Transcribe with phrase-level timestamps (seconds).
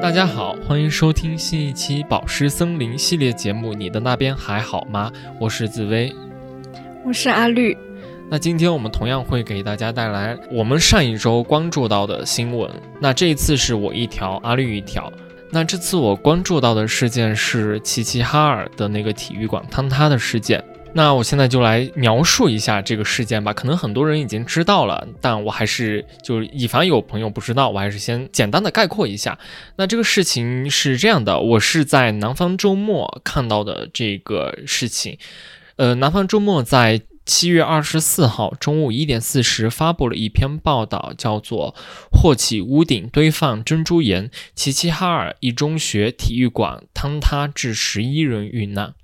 [0.00, 3.72] 大家好，欢迎收听新一期《宝石森林》系列节目。
[3.72, 5.12] 你的那边还好吗？
[5.38, 6.12] 我是紫薇，
[7.08, 7.74] 我是阿绿。
[8.28, 12.70] 那今天我们同样会给大家带来我们上一周关注到的新闻。
[13.00, 15.10] 那这一次是我一条，阿绿一条。
[15.50, 20.62] 那这次我关注到的事件是齐齐哈尔的那个体育馆坍塌的事件。
[20.92, 29.38] 那我现在就来描述一下这个事件吧，可能很多人已经知道了，但我还是就以防有朋友不知道，我还是先简单的概括一下。
[29.76, 35.16] 那这个事情是这样的，我是在南方周末看到的这个事情。
[35.78, 41.72] 呃，南方周末在七月二十四号中午一点四十发布了一篇报道，叫做
[42.10, 48.94] “霍起屋顶堆放珍珠岩，齐齐哈尔一中学体育馆坍塌致十一人遇难”。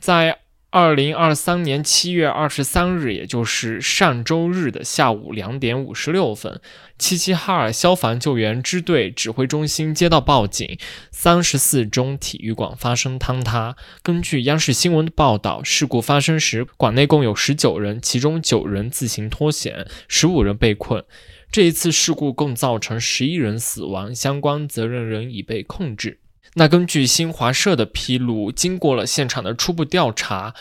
[0.00, 0.40] 在
[0.72, 6.62] 二零二三年七月二十三日，也就是上周日的下午两点五十六分，
[6.98, 10.78] 齐齐哈尔消防救援支队指挥中心接到报警，
[11.10, 13.76] 三十四中体育馆发生坍塌。
[14.02, 21.04] 根据央视新闻的报道，事故发生时，馆内共有十九人，其中九人自行脱险，十五人被困。
[21.50, 26.21] 这一次事故共造成十一人死亡，相关责任人已被控制。
[26.54, 30.54] 那根据新华社的披露，经过了现场的初步调查，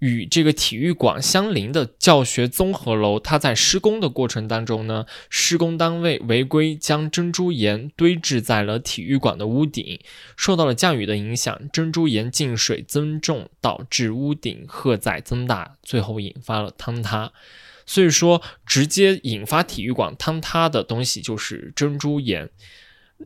[0.00, 9.98] 与这个体育馆相邻的教学综合楼，它在施工的过程当中呢，施工单位违规将珍珠岩堆置在了体育馆的屋顶，
[10.36, 17.32] 受到了降雨的影响，珍珠岩进水增重，导致屋顶荷载增大，最后引发了坍塌。
[17.86, 22.50] 所以说，直接引发体育馆坍塌的东西就是珍珠岩。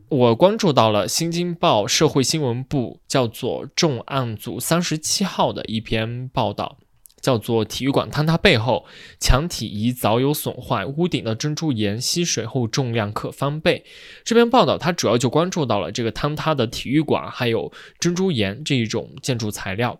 [0.09, 6.79] 我关注到了《新京报》社会新闻部叫做“重案组三十七号”的一篇报道，
[7.21, 8.87] 叫做“体育馆坍塌背后，
[9.19, 13.85] 墙体已早有损坏，屋顶的珍珠岩吸水后重量可翻倍”。
[14.25, 19.99] 这篇报道它主要就关注到了这个坍塌的体育馆，还有珍珠岩这一种建筑材料。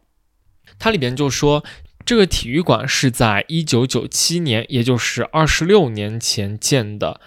[0.80, 1.64] 它里边就说，
[2.04, 7.22] 这个体育馆是在一九九七年，也就是二十六年前建的。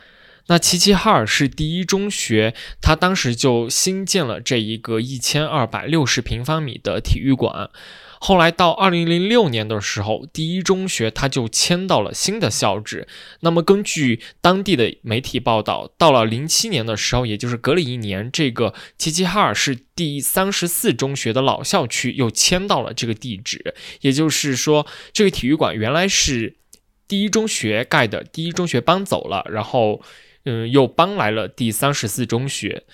[0.49, 7.71] 那齐齐哈尔市第一中学，它当时就新建了这一个一千二百六十平方米的体育馆。
[8.19, 13.07] 后来到二零零六年的时候，第一中学它就迁到了新的校址。
[13.41, 23.75] 那么根据当地的媒体报道，到了零七年的时候，也就是隔了一年，这个齐齐哈尔市第三十四中学的老校区又迁到了这个地址。
[24.01, 26.57] 也就是说，这个体育馆原来是
[27.07, 30.01] 第一中学盖的，第一中学搬走了，然后。
[30.47, 32.85] 嗯，又搬来了第三十四中学。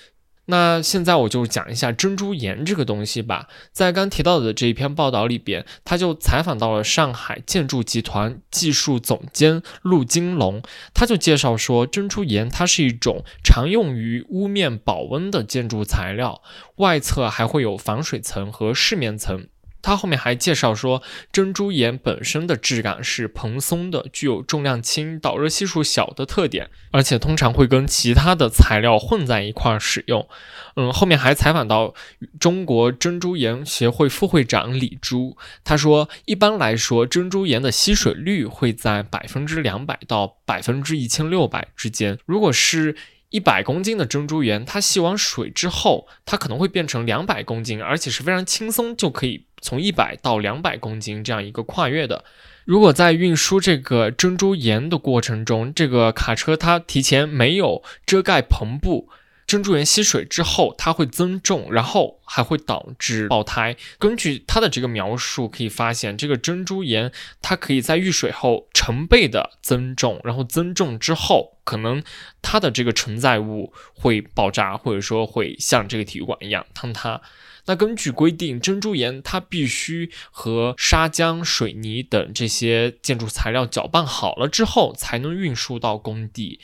[0.47, 3.47] 那现在我就讲一下珍珠岩这个东西吧。
[3.71, 10.61] 在刚提到的这一篇报道里边，他就采访到了上海建筑集团技术总监陆金龙，
[10.93, 16.43] 他就介绍说，珍珠岩它是一种常用于屋面保温的建筑材料，
[16.77, 19.47] 外侧还会有防水层和饰面层。
[19.82, 30.28] 他后面还介绍说，珍珠岩本身的质感是蓬松的，具有重量轻、导热系数小的特点，而且通常会跟其他的材料混在一块使用。
[30.76, 31.93] 嗯，后面还采访到
[32.41, 42.19] 中国珍珠岩协会副会长李珠，他说，一般来说，珍珠岩的吸水率会在百分之两百到百分之一千六百之间。
[42.25, 42.97] 如果是
[43.32, 49.47] 一百公斤的珍珠岩，它吸完水之后，它可能会变成两百公斤，而且是非常轻松就可以。
[49.65, 52.25] 从一百到两百公斤这样一个跨越的，
[52.65, 59.09] 如果在运输这个珍珠岩的过程中，这个卡车它提前没有遮盖篷布，
[59.53, 63.77] 珍珠岩吸水之后，它会增重，然后还会导致爆胎。
[63.99, 72.03] 根据它的这个描述，可以发现这个珍珠岩它可以在遇水后成倍的增重，然后增重之后，可能
[72.41, 77.21] 它的这个承载物会爆炸，或者说会像这个体育馆一样坍塌。
[77.67, 86.59] 那根据规定，珍珠岩它必须和砂浆、水泥等这些建筑材料搅拌好了之后，才能运输到工地。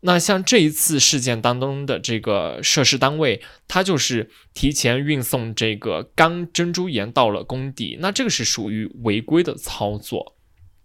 [0.00, 10.34] 那像这一次事件当中的这个涉事单位，它就是提前运送这个干珍珠岩到了工地，那这个是属于违规的操作。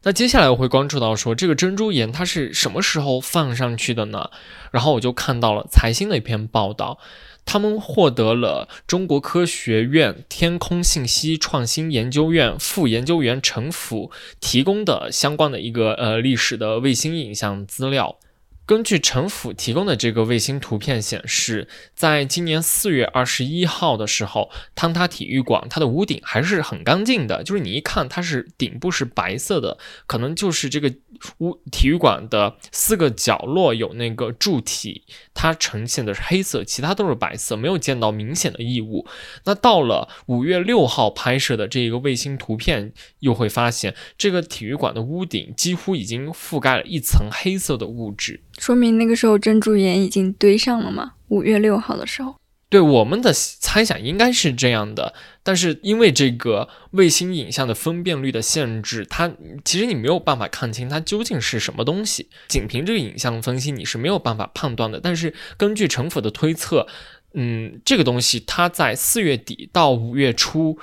[0.04, 4.32] 那接下来我会关注到说这个珍珠岩它是什么时候放上去的呢？
[4.72, 6.98] 然后我就看到了财新的一篇报道，
[7.46, 14.10] 他们获得了中国科学院天空信息创新研究院副研究员陈甫
[14.40, 18.18] 提供的相关的一个呃历史的卫星影像资料。
[18.66, 29.78] 根据陈府提供的这个卫星图片显示，在今年四月二十一号的时候，汤塔体育馆它的屋顶还是很干净的，就是你一看它是顶部是白色的，
[30.08, 30.94] 可能就是这个
[31.40, 35.04] 屋体育馆的四个角落有那个柱体，
[35.34, 39.06] 它呈现的是黑色，其他都是白色，没有见到明显的异物。
[39.44, 48.40] 那到了五月六号拍摄的这一个卫星图片，又会发现这个体育馆的屋顶几乎已经覆盖了一层黑色的物质。
[48.58, 51.14] 说明那个时候珍珠岩已经堆上了吗？
[51.30, 52.36] 五月六号的时候，
[52.70, 55.14] 对我们的猜想应该是这样的。
[55.44, 59.32] 但是因为这个卫星影像的分辨率的限制，它
[59.66, 62.30] 其实你没有办法看清它究竟是什么东西。
[62.48, 65.00] 仅凭这个影像分析，你是没有办法判断的。
[65.02, 66.86] 但是根据城府的推测，
[67.34, 70.78] 嗯，这个东西它在四月底到五月初。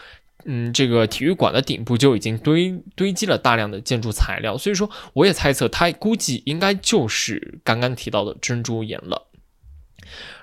[0.50, 9.28] 嗯，这个体育馆的顶部就已经堆堆积了大量的建筑材料，所以说我也猜测它估计应该就是刚刚提到的珍珠岩了。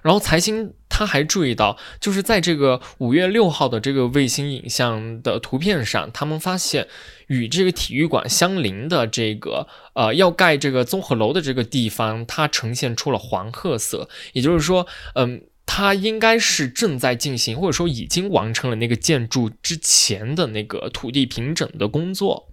[0.03, 6.87] 然后财新他还注意到，就是在这个五月六号的这个卫星影像的图片上，他们发现
[7.25, 14.85] 与这个体育馆相邻的这个呃要盖这个综合楼的这个地方，它呈现出了黄褐色，也就是说，
[15.15, 15.41] 嗯。
[15.65, 22.49] 它应该是正在进行，或者说已经完成了那个建筑之前的那个土地平整的工作。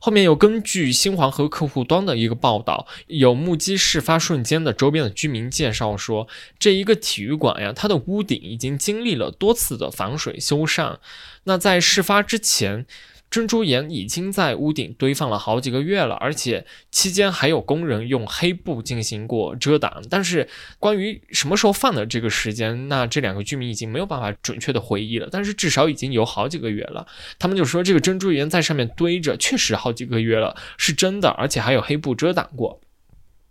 [0.00, 6.26] 后面又根据新黄河客户端的一个报道，有目击事发瞬间的周边的居民介绍说，
[6.58, 10.98] 这一个体育馆呀，它的屋顶已经经历了多次的防水修缮。
[11.44, 12.86] 那在事发之前。
[13.30, 20.02] 珍珠岩已经在屋顶堆放了好几个月了，而且期间还有工人用黑布进行过遮挡。
[20.10, 20.48] 但是
[20.80, 25.28] 关于什么时候放的这个时间，那这两个居民已经没有办法准确的回忆了。
[25.30, 27.06] 但是至少已经有好几个月了。
[27.38, 32.80] 他们就说这个珍珠岩在上面堆着，确实好几个月了，是真的，而且还有黑布遮挡过。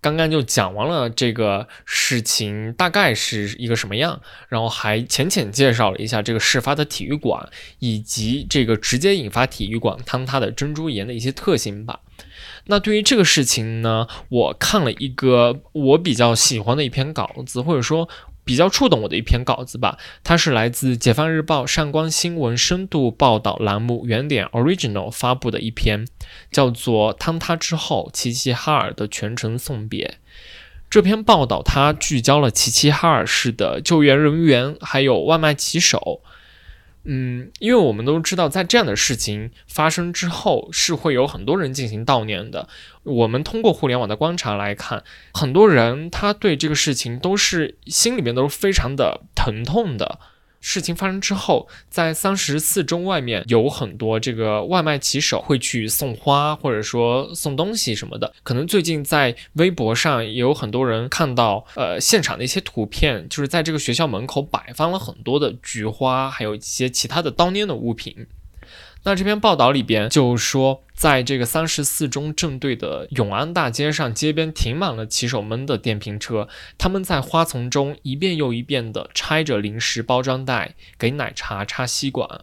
[0.01, 7.50] 刚刚就讲完了这个事情大概是一个什么样，然后还浅浅介绍了一下这个事发的体育馆，
[7.80, 12.00] 以及这个直接引发体育馆坍塌的珍珠岩的一些特性吧。
[12.66, 18.07] 那对于这个事情呢，我看了一个我比较喜欢的一篇稿子，或者说。
[18.50, 26.07] 比较触动我的一篇稿子吧，它是来自《解放日报》上官新闻深度报道栏目原点 Original 发布的一篇，
[26.51, 30.18] 叫做《坍塌之后齐齐哈尔的全程送别》。
[30.90, 36.24] 这篇报道它聚焦了齐齐哈尔市的救援人员，还有外卖骑手。
[37.12, 42.70] 嗯，因为我们都知道，在这样的事情发生之后，是会有很多人进行悼念的。
[43.02, 45.04] 我们通过互联网的观察来看，
[45.34, 50.20] 很多人他对这个事情都是心里面都是非常的疼痛的。
[50.60, 58.34] 事情发生之后，在三十四中外面有很多这个外卖骑手会去送花，或者说送东西什么的。
[58.44, 68.28] 可能最近在微博上也有很多人看到，呃，现场的一些图片，就是在这个学校门口摆放了很多的菊花，还有一些其他的当年的物品。
[69.04, 82.42] 那这篇报道里边就说，在这个三十四中正对的永安大街上，街边停满了骑手们的电瓶车，他们在花丛中一遍又一遍地拆着零食包装袋，给奶茶插吸管。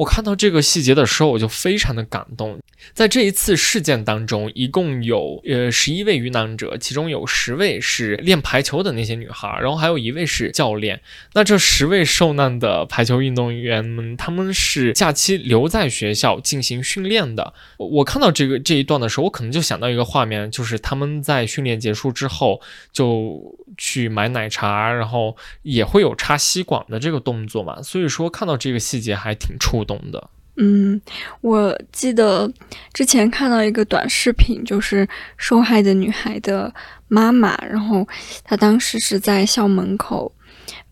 [0.00, 2.58] 我看到这个细节的时候，我就非常的感动。
[2.94, 11.02] 在这一次事件当中，一共有呃十一位遇难者，其中有十位是练排球的那些女孩，然后还有一位是教练。
[11.34, 17.52] 那这十位受难的排球运动员们，他们是假期留在学校进行训练的。
[17.76, 22.58] 我看到这个这一段的时候，我可能就想到一个画面，就是他们在训练结束之后
[22.90, 23.38] 就
[23.82, 27.80] 去买奶茶，然后也会有插吸管的这个动作嘛。
[27.82, 29.80] 所以说看到这个细节还挺触。
[29.80, 31.00] 动的，嗯，
[31.40, 32.52] 我记得
[32.92, 35.08] 之前看到一个短视频，就是
[35.38, 36.70] 受害的女孩的
[37.08, 38.06] 妈妈，然后
[38.44, 40.30] 她当时是在校门口，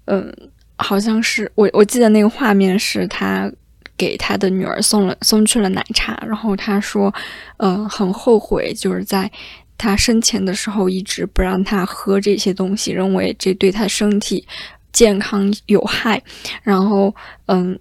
[0.06, 0.34] 嗯，
[0.78, 3.52] 好像是我我记得那个画面是她
[3.94, 7.14] 给她的女儿送了送去了奶茶，然后她说，
[7.58, 9.30] 嗯，很后悔，就是在
[9.78, 14.46] 她生前的时候一直不让她喝这些东西，认为这对她身体
[14.92, 16.22] 健康有害，
[16.62, 17.14] 然后
[17.46, 17.78] 嗯。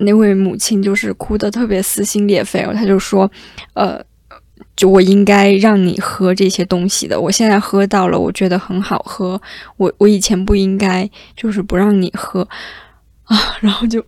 [0.00, 3.28] 那位母亲就是哭得特别撕心裂肺，她就说
[3.74, 4.00] ：“呃，
[4.76, 9.42] 就我应该让你喝这些东西的，我现在喝到了，我觉得很好喝。
[9.76, 12.48] 我我以前不应该就是不让你喝
[13.24, 14.00] 啊。”然后就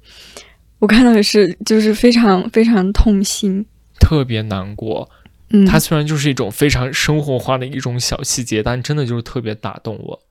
[0.78, 3.66] 我看到的是，就是非常非常痛心，
[3.98, 5.10] 特别难过。
[5.66, 10.22] 它虽然就是一种非常生活化的一种小细节，但真的就是特别打动我。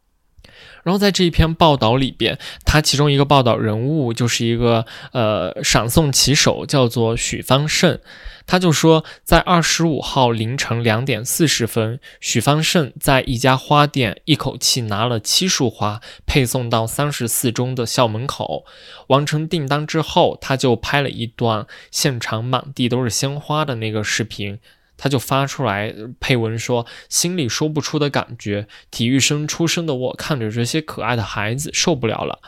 [0.84, 8.00] 然后在这一篇报道里边，他其中一个报道人物就是一个呃赏送棋手，叫做许方胜。
[8.48, 18.66] 他就说，在二十五号凌晨两点四十分，许方胜在一家花店一口气拿了七束花，配送到三十四中的校门口。
[19.08, 24.58] 完成订单之后，他就拍了一段现场满地都是鲜花的那个视频，
[25.00, 32.40] 他就发出来配文说：“心里说不出的感觉，体育生出身的我看着这些可爱的孩子受不了了。”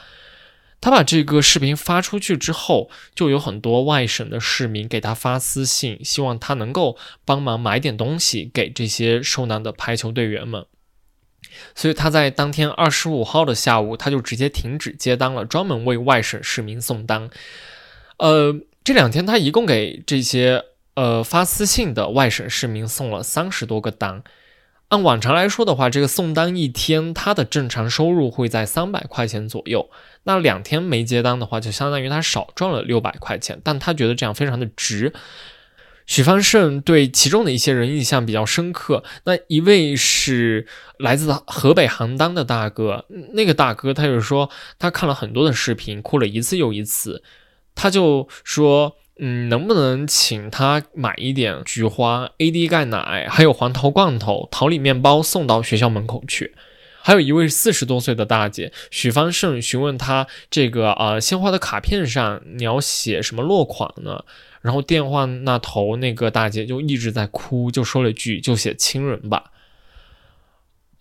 [0.82, 10.66] 他把这个视频发出去之后，就有很多外省的市民给他发私信，希望他能够帮忙买点东西给这些受难的排球队员们。
[11.76, 17.30] 所以他在当天二十五号的下午，他就直接停止接单了，专门为外省市民送单。
[18.18, 20.64] 呃，这两天他一共给这些
[20.96, 24.24] 呃发私信的外省市民送了三十多个单。
[24.90, 29.90] 按往常来说的话，这个送单一天他的正常收入会在三百块钱左右。
[30.24, 35.14] 那两天没接单的话，就相当于他少赚了六百块钱，但他觉得这样非常的值。
[36.08, 40.68] 许方胜对其中的一些人印象比较深刻，那一位是
[40.98, 47.24] 来自河北邯郸的大哥，那个大哥他就说他看了很多的视频，哭了一次又一次，
[47.76, 56.56] 他就说，嗯，能不能请他买一点菊花、AD 钙奶，还有黄桃罐头、桃李面包送到学校门口去？
[57.04, 64.24] 还有一位四十多岁的大姐许方胜询问他这个啊鲜花的卡片上你要写什么落款呢？
[64.62, 69.52] 然后电话那头那个大姐就一直在哭，就说了一句就写亲人吧。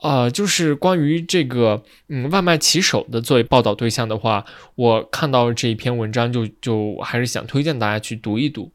[0.01, 8.73] 啊，就是关于这个嗯外卖骑手的作为报道对象的话，我看到这一篇文章就就还是想推荐大家去读一读。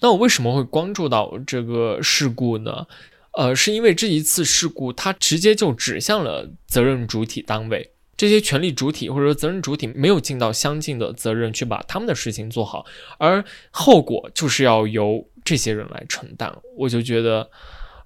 [0.00, 2.86] 那我为什么会关注到这个事故呢？
[3.32, 12.86] 呃，是因为这一次事故，它直接就指向了责任主体单位，这些权利主体或者说责任主体没有尽到相应的责任去把他们的事情做好，
[13.18, 17.50] 而后果就是要由这些人来承担，我就觉得，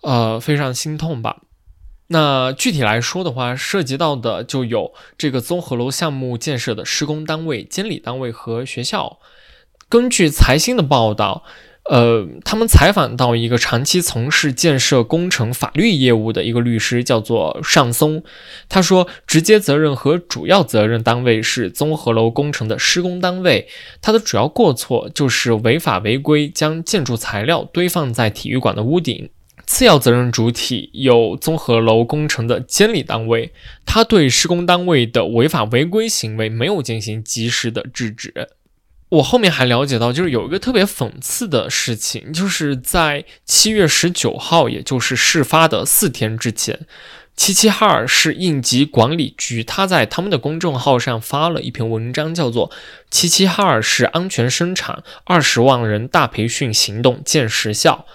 [0.02, 1.42] 呃，非常心痛吧。
[2.12, 9.18] 那具体来说的话，涉及到的就有这个综合楼项目建设的施工单位、监理单位和学校。
[9.88, 11.44] 根据财新的报道。
[11.84, 18.22] 呃，他们采访到一个长期从事建设工程法律业务的一个律师，叫做尚松。
[18.68, 23.66] 他说，直接责任和主要责任单位是综合楼工程的施工单位，
[24.00, 29.30] 它的主要过错就是违法违规将建筑材料堆放在体育馆的屋顶。
[29.70, 33.52] 次要责任主体有综合楼工程的监理单位，
[33.86, 38.48] 他对施工单位的违法违规行为没有进行及时的制止。
[39.10, 46.80] 我后面还了解到，就是有一个特别讽刺的事情，就是在七月十九号，也就是事发的四天之前，
[47.36, 52.70] 齐齐哈尔市应急管理局他在他们的公众号上发了一篇文章，叫做
[53.08, 58.06] 《齐齐哈尔市安全生产二十万人大培训行动见实效》。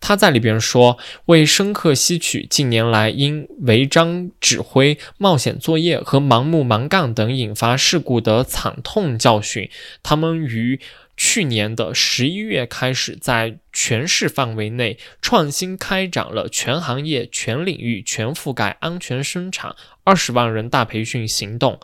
[0.00, 9.68] 他在里边说，为深刻吸取近年来因违章指挥、冒险作业和盲目蛮干等引发事故的惨痛教训，
[10.02, 10.80] 他们于
[11.16, 19.74] 去年的十一月开始，在全市范围内创新开展了全行业、全领域、全覆盖安全生产
[20.04, 21.80] 二十万人大培训行动。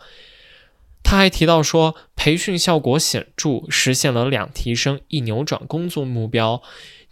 [1.03, 6.63] 他还提到说，培训效果显著，实现了两提升一扭转工作目标。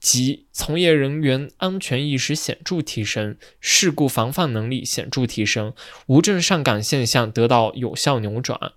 [0.03, 5.73] 及从业人员安全意识显著提升，事故防范能力显著提升，
[6.07, 8.73] 无证上岗现象得到有效扭转，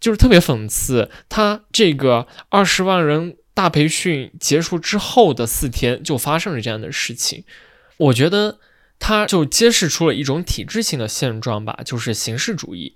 [0.00, 1.10] 就是特别讽刺。
[1.28, 7.44] 他这个二十万人大培训结束之后的四天，就发生了这样的事情。
[7.98, 8.58] 我觉得
[8.98, 12.94] 他就揭示出了一种体制性的现状吧，就是形式主义。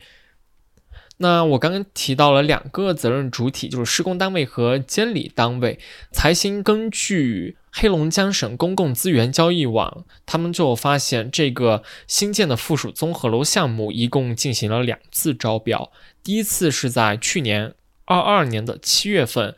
[1.18, 5.78] 那我刚刚提到了两个责任主体，就是施工单位和监理单位。
[6.12, 15.90] 财新根据黑龙江省公共资源交易网，他们就发现这个新建的附属综合楼项目一共进行了两次招标。
[16.22, 17.72] 第一次是在去年
[18.04, 19.54] 二二年的七月份，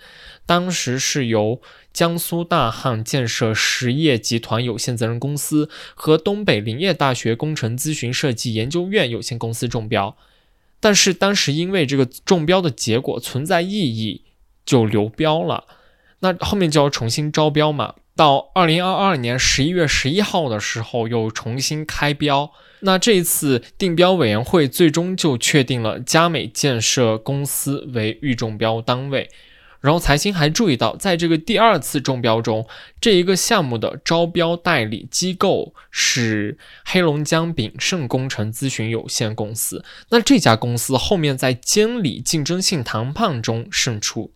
[0.46, 1.60] 当时是由
[1.92, 10.16] 江苏大汉建设实业集团有限责任公司和东北林业大学工程咨询设计研究院有限公司中标。
[10.80, 14.24] 但是当时因为这个中标的结果存在异议，
[14.64, 15.64] 就流标了。
[16.20, 17.94] 那后面就要重新招标嘛。
[18.16, 22.50] 到二零二二年十一月十一号的时候又重新开标。
[22.80, 29.28] 那这一次定标委员会最终就确定了佳美建设公司为预中标单位。
[29.80, 32.66] 然后财新还注意到，在这个第二次中标中，
[33.00, 39.84] 这一个项目的招标代理机构是黑龙江炳胜工程咨询有限公司。
[40.10, 44.32] 那这家公司后面在监理竞争性谈判中胜出。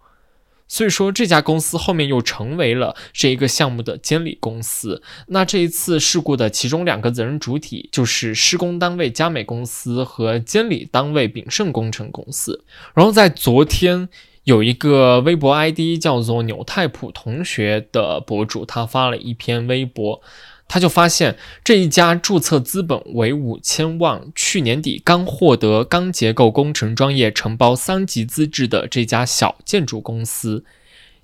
[0.69, 5.03] 所以说，这家公司后面又成为了这一个项目的监理公司。
[5.27, 12.65] 那这一次事故的其中两个责任主体就是施工单位佳美公司和监理单位炳胜工程公司。
[12.95, 14.09] 然后在昨天，
[14.45, 20.21] 有一个微博 ID 叫做纽泰普同学的博主，他发了一篇微博。
[20.69, 30.65] 他就发现这一家注册资本为五千万，去年底刚获得钢结构工程专业承包三级资质的这家小建筑公司，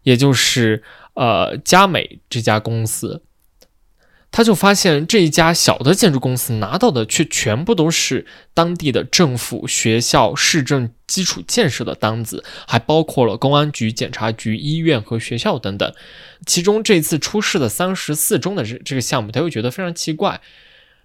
[0.02, 0.82] 也就是
[1.14, 3.22] 呃佳美这家公司。
[4.30, 15.92] 他就发现这一家小的建筑公司拿到的却全部都是当地的政府、学校、市政基础建设的单子，还包括了公安局、检察局、医院和学校等等。
[16.46, 20.40] 其中这次出事的三十四中的这这个项目，他又觉得非常奇怪。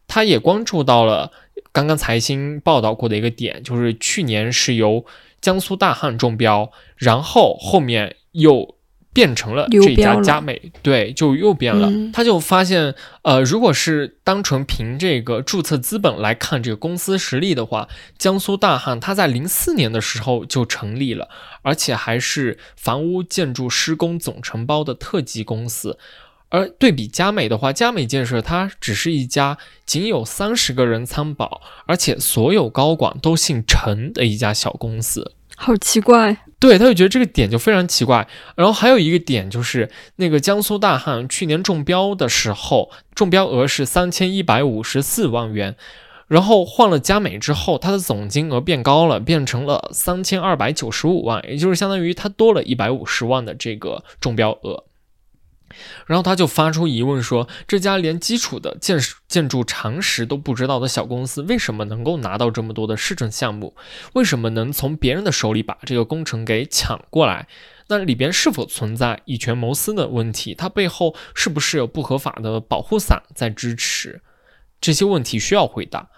[0.06, 1.32] 他也关注到了
[1.72, 5.06] 刚刚财新报道过的一个点，就是去年是由
[5.42, 8.76] 江苏大汉中标，然后后面又。
[9.14, 11.92] 变成了这家佳美，对，就又变了。
[12.12, 21.30] 他就发现，呃，如果是单纯凭这个注册资本来看这个公司实力的话，江苏大汉他在零四年的时候就成立了，
[21.62, 25.98] 而且还是房屋建筑施工总承包的特级公司。
[26.50, 35.34] 而对比佳美的话，佳美建设它只是一家仅有三十个人参保，而且所有高管都姓陈的一家小公司。
[35.56, 38.26] 好奇怪，对，他就觉得这个点就非常奇怪。
[38.56, 45.76] 然后还有一个点就是，那个江苏大汉去年中标的时候，中标额是三千一百五十四万元，
[46.30, 54.86] 然后换了佳美之后，它的总金额变高了，变成了三千二百九十五万，也就是相当于它多了一百五十万的这个中标额。
[56.06, 63.76] 然后他就发出疑问说：“这家连基础的建建筑常识都不知道的小公司，为什么能够拿到这么多的市政项目？
[64.14, 67.48] 为什么能从别人的手里把这个工程给抢过来？
[67.88, 70.56] 那里边是否存在以权谋私的问题？
[70.56, 74.22] 它背后是不是有不合法的保护伞在支持？
[74.80, 76.10] 这些问题需要回答。”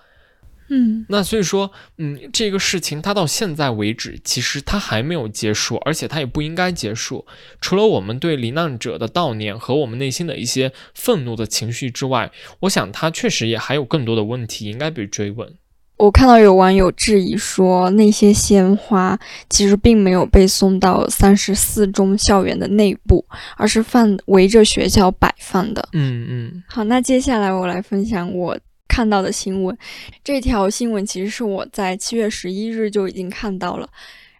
[0.69, 7.25] 嗯，那所以说，嗯，这个事情它到现在为止，其实它还没有结束，而且它也不应该结束。
[7.61, 15.53] 除了我们对罹难者的悼念和我们内心的一些愤怒的情绪之外，我想它确实也还有更多的问题应该被追问。
[15.97, 19.17] 我看到有网友质疑说，那些鲜花
[19.49, 23.23] 其实并没有被送到三十四中校园的内部，
[23.55, 25.87] 而是放围着学校摆放的。
[25.93, 26.63] 嗯嗯。
[26.67, 28.57] 好，那接下来我来分享我。
[28.95, 29.77] 看到的新闻，
[30.23, 33.89] 这条新闻其实是我在七月十一日就已经看到了。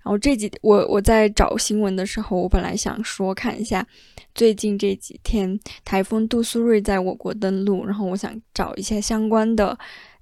[0.02, 3.86] 然后这几我我在找新闻的时候，我本来想说看一下
[4.34, 9.78] 最近这几天台风杜苏芮在我国登陆，然后我想找一些相关的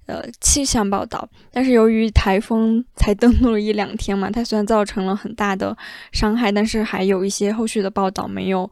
[0.06, 1.28] 呃气象报道。
[1.52, 5.76] 但是由于台风才登陆了一两天嘛，它虽然造成了很大的
[6.10, 8.68] 伤害，但是还有一些后续的报道没有。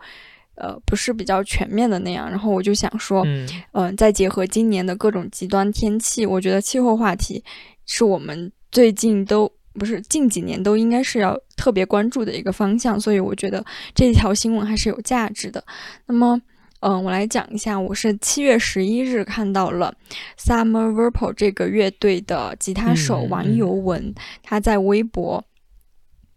[0.62, 3.26] 呃，不是比较全面的那样，然后我就想说，
[3.72, 7.42] 嗯，再结合今年的各种极端天气，我觉得气候话题
[7.84, 15.64] 是我们最近都不是近几年都应该是要特别关注的一个方向，所以我觉得这一条新闻还是有价值的。
[16.06, 16.40] 那么，
[16.78, 19.92] 嗯，我来讲一下，我是七月十一日看到了
[20.38, 25.44] Summer Verpo 这个乐队的吉他手王尤文，他在微博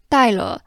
[0.08, 0.60] 带了。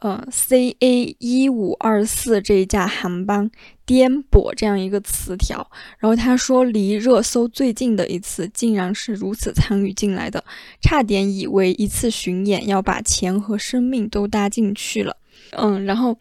[0.00, 3.50] 呃，C A 一五二四这一架航班
[3.86, 10.44] 颠簸这样一个词条，然后他说离热搜最近的一次竟然是如此参与进来的，
[10.82, 15.16] 差点以为一次巡演要把钱和生命都搭进去了。
[15.52, 16.14] 嗯，然后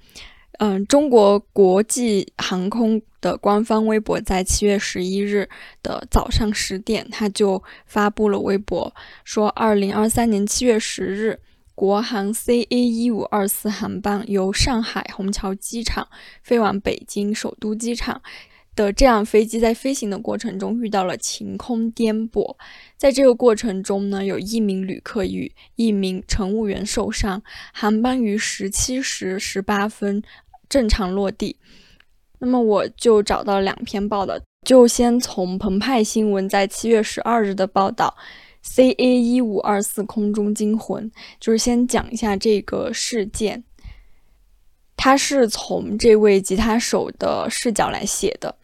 [0.59, 5.49] 嗯，中国国际航空的官方微博在七月十一日
[5.83, 11.37] 的早上十点，他就发布了微博说，二零二三年七月十日。
[11.75, 16.07] 国航 CA 一五二四航班由上海虹桥机场
[16.41, 18.21] 飞往北京首都机场
[18.73, 22.55] 的这样飞机在飞行的过程中遇到了晴空颠簸，
[22.97, 30.23] 在这个过程中呢，有一名旅客与一名乘务员受伤，航班于十七时十八分
[30.69, 31.57] 正常落地。
[32.39, 38.15] 那么我就找到两篇报道，就先从澎湃新闻在七月十二日的报道。
[38.67, 43.63] C A 一五二四空中惊魂，就是先讲一下这个事件。
[44.97, 48.57] 他是从这位吉他手的视角来写的。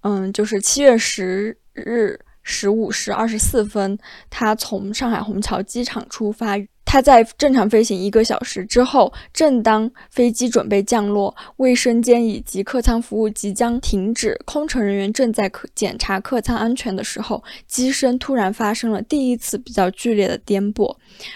[0.00, 3.96] 嗯，就是七月十日十五时二十四分，
[4.28, 6.58] 他从上海虹桥机场出发。
[6.94, 20.94] 它在正常飞行一个小时之后，正当飞机准备降落，卫生间以及客舱服务即将停止，空乘人员正在检查客舱安全的时候，机身突然发生了第一次比较剧烈的颠簸。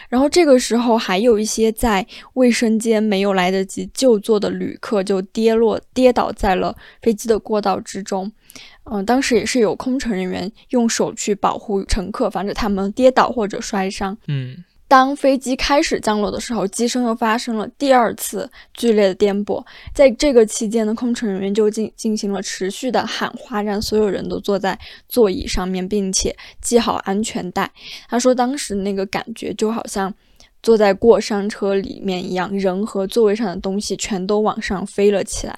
[0.09, 8.31] 然后这个时候，还有一些在卫生间没有来得及就座的旅客就跌落、跌倒在了飞机的过道之中。
[8.85, 14.16] 嗯，当时也是有空乘人员用手去保护乘客，防止他们跌倒或者摔伤。
[14.29, 14.62] 嗯。
[14.88, 19.62] 当飞机开始降落的时候，机身又发生了第二次剧烈的颠簸。
[19.94, 27.70] 在这个期间呢，空乘人员就进进行了持续的喊话，让所有人都坐在座椅上面，并且系好安全带。
[28.09, 30.12] 他说，当时那个感觉就好像
[30.62, 35.55] 坐在过山车里面一样，人和座位上的东西全都往上飞了起来。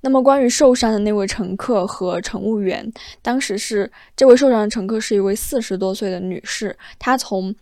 [0.00, 7.54] 那么，关于受伤的那位乘客和乘务员，当时是这位受伤的乘客是一位四十多岁的女士，她从。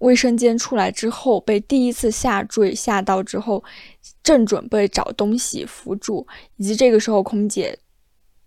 [0.00, 3.64] 卫生间出来之后，被第一次下坠吓到之后，
[4.22, 7.78] 正准备找东西扶住，以及这个时候空姐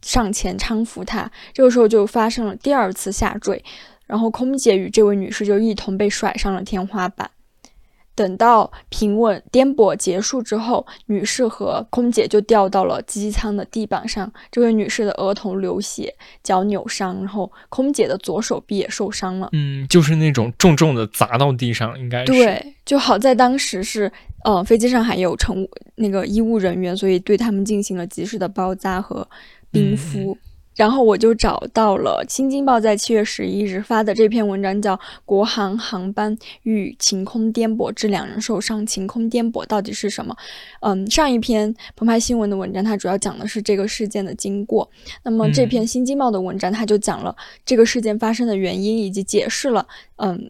[0.02, 3.64] 上前搀扶她，这个时候就发生了第二次下坠，
[4.06, 7.30] 然后空姐与这位女士就一同被甩上了天花板。
[8.20, 14.30] 等到平稳颠簸结束之后，女士和空姐就掉到了机舱的地板上。
[14.52, 19.48] 这位女士的额头流血，脚扭伤，然后空姐的左手臂也受伤了。
[19.54, 22.34] 嗯，就是那种重重的砸到地上，应该是。
[22.34, 24.12] 对，就好在当时是，
[24.44, 29.26] 呃，飞机上还有乘务那个医务人员，所以对他们进行了及时的包扎和
[29.72, 30.38] 冰敷。
[30.80, 40.34] 然后我就找到了《新京报》在七月十一日发的这篇文章，叫《国航航班遇晴空颠簸致两人受伤》，晴空颠簸到底是什么？
[40.80, 44.90] 嗯，上一篇澎湃新闻的文章，它主要讲的是这个事件的经过。
[45.22, 50.50] 那么这篇《新京报》的文章，它就讲了这个事件发生的原因，以及解释了，嗯。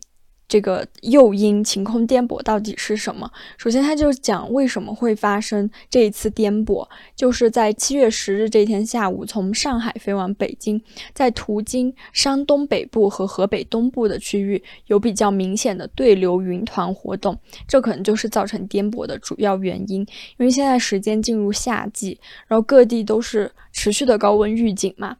[0.49, 3.31] 这个诱因晴空颠簸到底是什么？
[3.55, 6.85] 首先，他就讲为什么会发生这一次颠簸，
[7.15, 10.81] 就是在七月十日这天下午，从上海飞往北京，
[11.13, 20.01] 在途经山东北部和河北东部的区域，有比较明显的对流云团活动，这可能就是造成颠簸的主要原因。
[20.01, 25.17] 因为现在时间进入夏季，然后各地都是持续的高温预警嘛。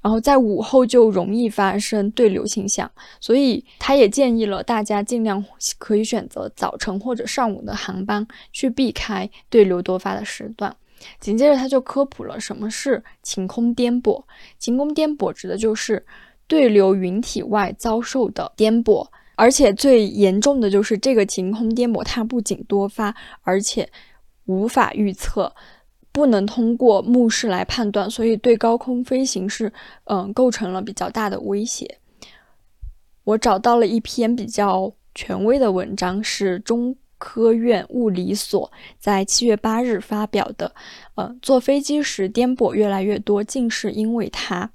[0.00, 5.44] 然后在午后就容易发生对流现象，所以他也建议了大家尽量
[5.78, 10.74] 可以选择早晨或者上午的航班去避开对流多发的时段。
[11.18, 14.22] 紧接着他就科普了什么是晴空颠簸。
[14.58, 16.04] 晴空颠簸指的就是
[16.46, 19.04] 对流云体外遭受的颠簸，
[19.34, 23.88] 而且最严重的就是这个晴空颠簸，它不仅多发，而且
[24.46, 25.52] 无法预测。
[26.12, 29.72] 不能通过目视来判断，所以对高空飞行是
[30.04, 31.98] 嗯构成了比较大的威胁。
[33.24, 40.74] 我找到了一篇比较权威的文章，是中科院物理所在七月八日发表的。
[41.14, 44.70] 呃，坐飞机时颠簸越来越多，竟是因为它。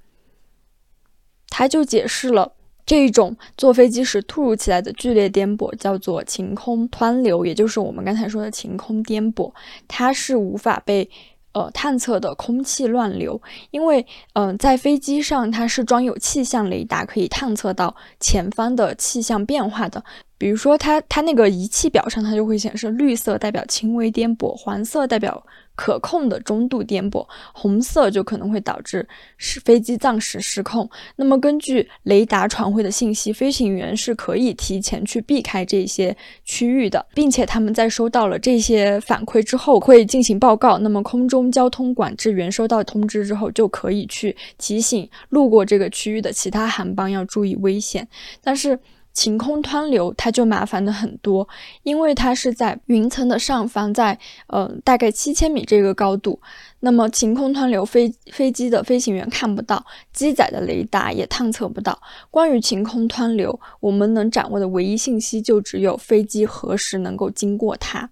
[1.50, 2.52] 他就解释了
[2.88, 9.52] 这一种坐飞机时突如其来的剧烈颠簸叫做晴空湍流，也就是我们刚才说的晴空颠簸，
[9.86, 11.10] 它是无法被。
[11.52, 20.04] 呃，探测的空气乱流，因为嗯，在飞机上它是装有气象雷达，可以探测到前方的气象变化的。
[20.38, 25.44] 比如说，它它那个仪器表上，它就会显示绿色代表轻微颠簸，黄色代表。
[25.80, 27.24] 可控的中度颠簸，
[27.54, 30.90] 红色就可能会导致是飞机暂时失控。
[31.14, 40.78] 那么根据雷达传回的信息，飞行员是可以提前去避开这些区域的，并且他们在收到了这些反馈之后会进行报告。
[40.78, 48.08] 那么空中交通管制员收到通知之后，就可以去提醒路过这个区域的其他航班要注意危险。
[48.42, 48.76] 但是。
[49.18, 51.48] 晴空湍流它就麻烦的很多，
[51.82, 56.40] 因为它是在云层的上方，在呃大概七千米这个高度，
[56.78, 62.00] 那么晴空湍流飞飞机的飞行员看不到，机载的雷达也探测不到。
[62.30, 68.08] 关于晴空湍流，我们能掌握的唯一信息就只有飞机何时能够经过它。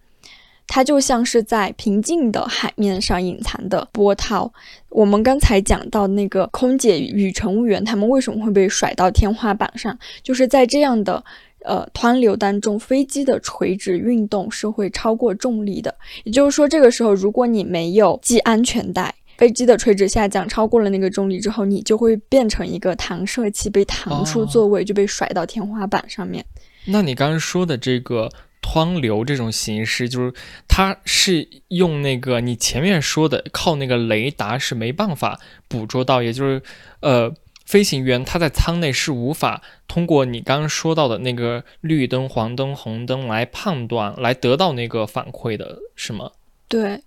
[0.69, 4.53] 它就像是在平静的海面上隐藏的波涛。
[4.89, 9.97] 我们刚才讲到那个空姐与乘务员，他们为什么会被甩到天花板上？
[10.23, 11.23] 就是在这样的
[11.65, 15.95] 呃湍流当中，飞机的垂直运动是会超过重力的。
[16.25, 26.45] 也就是说，这个时候如果你没有系安全带，飞机的垂直下降超过了那个重力之后，你就会变成一个弹射器，被弹出座位，就被甩到天花板上面。
[26.87, 28.29] 那你刚刚说的这个。
[28.67, 30.35] 湍流这种形式，就是
[30.67, 36.61] 它是用那个你前面说的靠那个雷达是没办法捕捉到，也就是
[37.01, 37.33] 呃
[37.65, 46.31] 飞行员他在舱内是无法通过你刚刚说到的那个绿灯、黄灯、红灯来判断、来得到那个反馈的，是吗？
[46.69, 47.03] 对，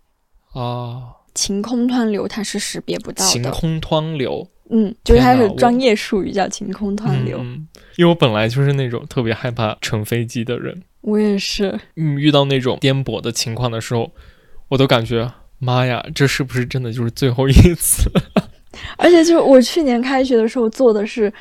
[0.53, 3.31] 哦，晴空湍流它是识别不到的。
[3.31, 7.39] 晴空湍流，嗯，就是它是专业术语叫晴空湍流。
[7.39, 7.67] 嗯，
[7.97, 14.11] 因为我本来就是那种特别害怕乘飞机的人，我也是，嗯，遇到那种颠簸的情况的时候，
[14.67, 18.09] 我都感觉妈呀，这是不是真的就是最后一次？
[18.97, 21.31] 而且就是我去年开学的时候做的是，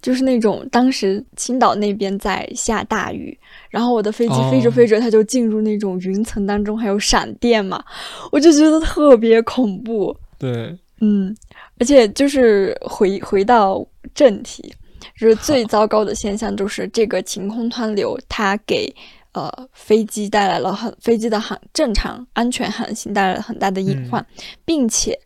[0.00, 3.38] 就是那种当时青岛那边在下大雨，
[3.70, 7.84] 然后我的飞机飞着哦飞着它就进入那种云层当中，还有闪电嘛，
[8.32, 10.16] 我就觉得特别恐怖。
[10.38, 11.36] 对，嗯，
[11.78, 14.72] 而且就是回回到正题，
[15.16, 18.94] 就是最糟糕的现象就是这个晴空湍流，它给
[19.32, 24.24] 呃飞机带来了很飞机的航正常安全航行带来了很大的隐患，
[24.64, 25.18] 并且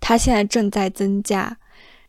[0.00, 1.58] 它现在正在增加。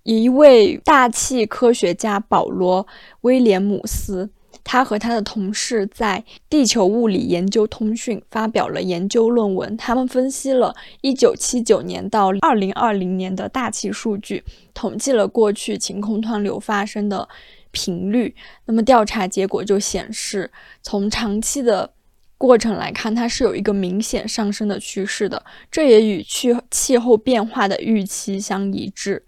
[0.03, 2.83] 一位大气科学家保罗·
[3.21, 4.29] 威廉姆斯，
[4.63, 14.43] 他和他的同事在《地球物理研究通讯》发表了研究论文，他们分析了1979年到2020年的大气数据，
[14.73, 17.27] 统计了过去晴空湍流发生的
[17.71, 18.35] 频率。
[18.65, 21.91] 那么调查结果就显示，从长期的
[22.37, 29.25] 过程来看，它是有一个明显上升的趋势的，这也与气气候变化的预期相一致。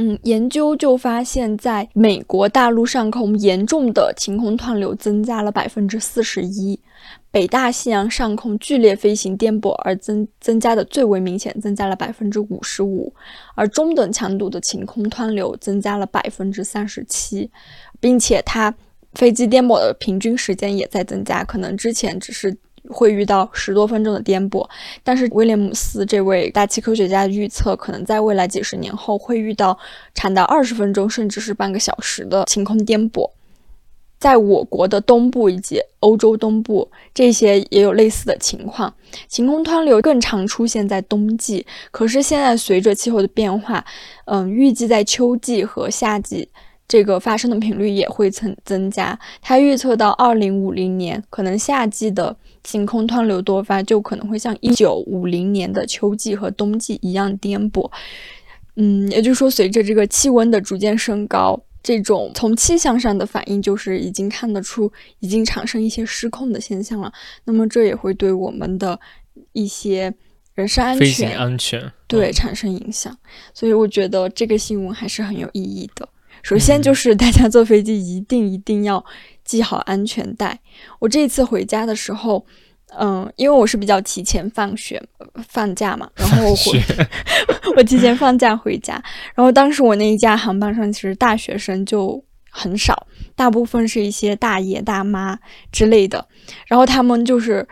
[0.00, 6.78] 嗯，研究就发现，在美国大陆上空，严重的晴空湍流增加了百分之四十一，
[7.32, 13.12] 北大西洋上空剧烈飞行颠簸而增增加的最为明显，增加了百分之五十五，
[13.56, 17.50] 而中等强度的晴空湍流增加了百分之三十七，
[17.98, 18.72] 并且它
[19.14, 22.56] 飞机颠簸的平均时间也在增加，可能之前只是
[22.88, 24.68] 会遇到十多分钟的颠簸，
[25.02, 29.78] 但是威廉姆斯这位大气科学家预测，可能在未来几十年后会遇到
[30.14, 33.30] 长达二十分钟甚至是半个小时的晴空颠簸。
[34.18, 38.92] 在我国的东部以及欧洲东部，这些也有类似的情况。
[39.28, 43.84] 晴空湍流更常出现在冬季，可是现在随着气候的变化，
[44.24, 46.48] 嗯，预计在秋季和夏季
[46.88, 49.16] 这个发生的频率也会增增加。
[49.42, 57.90] 他预测到二零五零年，可能夏季的晴空湍流多发就可能会像一九五零年的秋季和冬季一样颠簸。
[58.76, 67.12] 嗯，也就是说，随着这个气温的逐渐升高，这种从气象上的反应就是已经看得出已经产生一些失控的现象了。
[67.44, 68.98] 那么这也会对我们的
[69.52, 70.14] 一些
[70.54, 73.14] 人身安飞行全安全，对嗯产生影响。
[73.52, 76.08] 所以我觉得这个新闻还是很有意义的。
[76.42, 76.82] 首先嗯。
[76.82, 79.04] 就是大家坐飞机一定一定要
[79.44, 80.58] 系好安全带。
[80.98, 82.44] 我这一次回家的时候，
[82.98, 85.02] 嗯，因为我是比较提前放学
[85.48, 86.80] 放假嘛，然后我回
[87.76, 89.02] 我提前放假回家，
[89.34, 95.38] 然后当时我那一架航班上其实大学生就很少，大部分是一些大爷大妈
[95.70, 96.26] 之类的，
[96.66, 97.66] 然后他们就是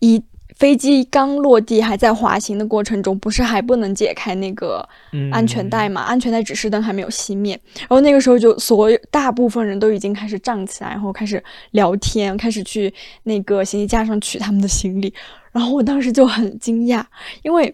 [0.00, 0.22] 一
[0.58, 4.86] 飞机刚落地还在滑行的过程中，不是还不能解开那个
[5.30, 6.00] 安全带嗯嘛？
[6.02, 12.92] 安全带指示灯还没有熄灭，然后那个时候就所有大部分人都已经开始站起来，然后开始聊天，开始去
[13.22, 15.14] 那个行李架上取他们的行李，
[15.52, 17.04] 然后我当时就很惊讶，
[17.42, 17.72] 因为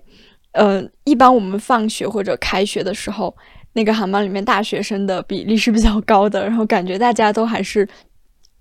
[0.52, 3.34] 呃，一般我们放学或者开学的时候，
[3.72, 7.88] 那个航班里面大学生的比例是比较高的，然后感觉大家都还是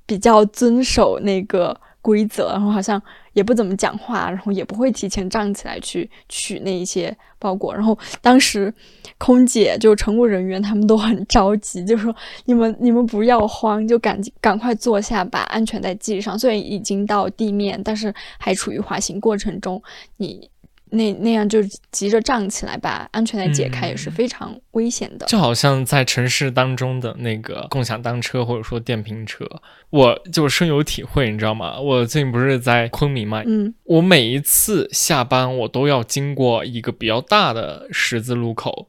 [0.06, 7.74] 比较遵守那个规则，然后好像也不怎么讲话，然后也不会提前站起来去取那一些包裹。
[7.74, 8.72] 然后当时
[9.18, 16.38] 空姐就乘务人员他们都很着急，就说你们你们不要慌，就赶紧赶快坐下，把安全带系上。
[16.38, 19.82] 虽然已经到地面，但是还处于滑行过程中，
[20.18, 20.50] 你。
[20.96, 21.60] 那那样就
[21.92, 25.26] 急着站起来把安全带解开也是嗯非常危险的。
[25.26, 29.44] 就好像在城市当中的那个共享单车或者说电瓶车，
[29.90, 31.80] 我就深有体会，你知道吗？
[31.80, 38.88] 我最近不是在昆明嘛，嗯我每一次下班我都要经过一个比较大的十字路口，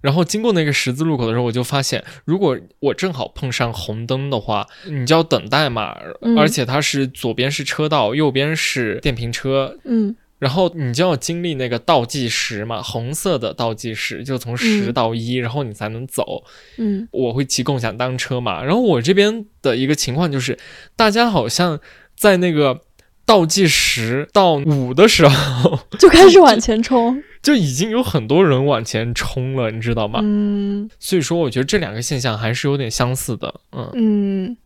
[0.00, 16.42] 然后经过那个十字路口的时候，我就发现，如果我正好碰上红灯的话，你就要等待嘛，嗯而且它是左边是车道，右边是电瓶车，嗯然后你就要经历那个倒计时嘛，红色的倒计时，就从十嗯到一、然后你才能走。
[16.78, 20.58] 嗯我会骑共享单车嘛，然后我这边的一个情况就是，
[20.96, 21.78] 大家好像
[22.16, 22.80] 在那个
[23.24, 27.22] 倒计时到五的时候， 就开始往前冲。
[27.40, 30.18] 就已经有很多人往前冲了，你知道吗？
[30.24, 33.60] 嗯所以说，我觉得这两个现象还是有点相似的。
[33.70, 34.56] 嗯，嗯，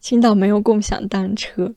[0.00, 1.72] 青岛没有共享单车，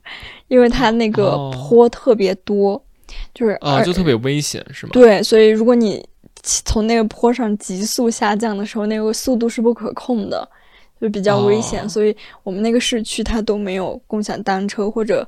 [0.48, 2.84] 因为它那个哦坡特别多，
[3.34, 4.92] 就是啊，就特别危险，是吗？
[4.94, 6.06] 对，所以如果你
[6.44, 10.48] 从那个坡上急速下降的时候，那个速度是不可控的，
[11.02, 11.88] 就比较危险。
[11.90, 15.28] 所以我们那个市区它都没有共享单车或者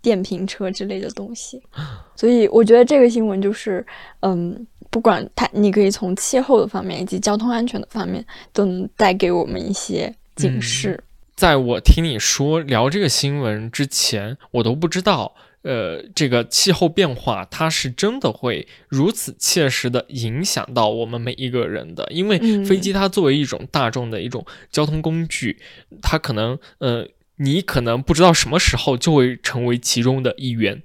[0.00, 1.62] 电瓶车之类的东西。
[2.16, 3.84] 所以我觉得这个新闻就是，
[4.20, 11.02] 嗯，不管它，你可以从气候的方面以及交通安全的方面，都能带给我们一些警示。
[11.36, 15.34] 在我听你说聊这个新闻之前，我都不知道。
[15.64, 25.58] 呃，这个气候变化它是真的会如此切实的影响到我们每一个人的，因为飞机它作为一种大众的一种交通工具，
[26.02, 30.82] 它可能呃，你可能不知道什么时候就会成为其中的一员，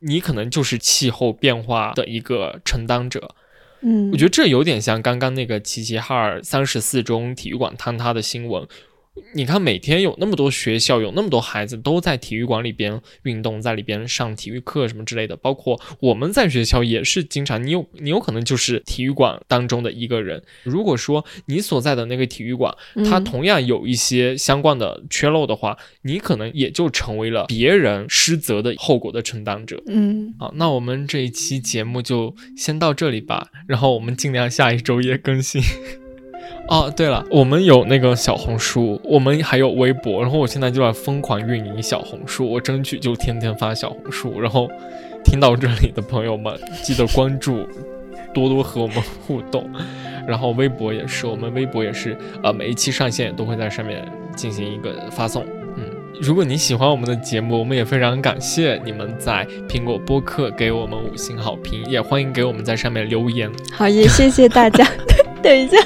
[0.00, 3.34] 你可能就是气候变化的一个承担者。
[3.80, 8.68] 嗯，我觉得这有点像刚刚那个齐齐哈尔三十四中体育馆坍塌的新闻。
[9.34, 15.36] 你看，每天有那么多学校，有那么多孩子都在体育馆里边运动，在里边上体育课什么之类的。
[15.36, 20.42] 包括我们在学校也是经常，你有你有可能就是体育馆当中的一个人。
[20.62, 29.82] 如果说你所在的那个体育馆，它同样有一些相关的缺漏的话，你可能也就成为了别人失责的后果的承担者。
[29.86, 35.60] 嗯，好，那我们这一期节目就先到这里吧，然后我们尽量下一周也更新。
[36.68, 44.40] 哦，对了，我们有那个小红书，我们还有微博，然后我现在就在疯狂运营小红书，我争取就天天发小红书。
[44.40, 44.70] 然后
[45.24, 47.66] 听到这里的朋友们，记得关注，
[48.32, 49.68] 多多和我们互动。
[50.28, 55.42] 然后微博也是，我们微博也是，呃，每一期上线都会在上面进行一个发送。
[55.76, 55.82] 嗯，
[56.20, 63.50] 如果你喜欢我们的节目，我们也非常感谢你们在苹果播客给我们五星好评，也欢迎给我们在上面留言。
[63.72, 64.86] 好，也谢谢大家。
[65.42, 65.76] 等一下。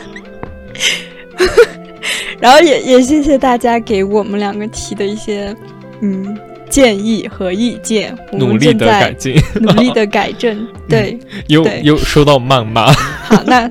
[2.40, 5.54] 然后也也谢谢大家给我们两个提的一些
[6.00, 6.36] 嗯
[6.68, 10.66] 建议和意见，努力的改进，努力的改正。
[10.88, 12.92] 对，又又收到谩骂。
[13.24, 13.70] 好，那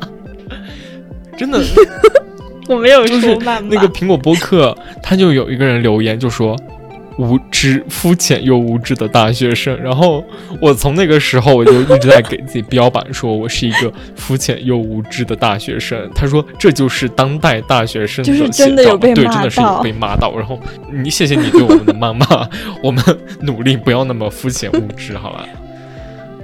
[1.37, 1.63] 真的
[2.67, 3.59] 我没有说谩骂。
[3.59, 6.57] 那个苹果播客，他就有一个人留言就说。
[7.17, 9.75] 无知、肤浅又无知的大学生。
[9.81, 10.23] 然后
[10.61, 16.09] 我从那个时候我就一直在给自己标榜，说我是一个肤浅又无知的大学生。
[16.13, 20.35] 他说这就是当代大学生的真的有被对，真的是有被骂到。
[20.37, 20.59] 然后
[20.91, 22.49] 你谢谢你对我们的谩骂，
[22.81, 23.03] 我们
[23.41, 25.47] 努力不要那么肤浅无知，好了。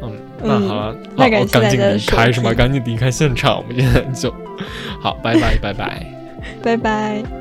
[0.02, 0.12] 嗯，
[0.44, 2.54] 那好了，那我赶紧离开是吗？
[2.54, 4.34] 赶紧离开现场，我们现在就
[5.02, 6.06] 好，拜拜，拜拜，
[6.64, 7.38] 拜拜。